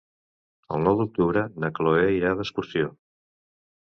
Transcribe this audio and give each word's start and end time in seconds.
El 0.77 0.79
nou 0.85 0.95
d'octubre 1.01 1.43
na 1.65 1.69
Cloè 1.79 2.07
irà 2.15 2.33
d'excursió. 2.39 2.91